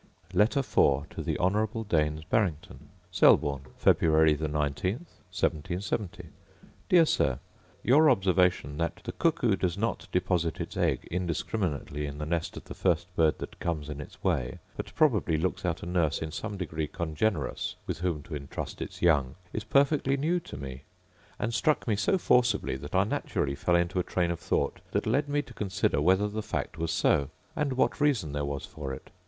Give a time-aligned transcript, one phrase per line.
[0.33, 4.01] Letter IV To The Honourable Daines Barrington Selborne, Feb.
[4.49, 6.29] 19, 1770.
[6.89, 7.37] Dear Sir,
[7.83, 12.63] Your observation that 'the cuckoo does not deposit its egg indiscriminately in the nest of
[12.63, 16.31] the first bird that comes in its way, but probably looks out a nurse in
[16.31, 20.81] some degree congenerous, with whom to intrust its young,' is perfectly new to me;
[21.37, 25.05] and struck me so forcibly, that I naturally fell into a train of thought that
[25.05, 28.91] led me to consider whether the fact was so, and what reason there was for
[28.93, 29.11] it.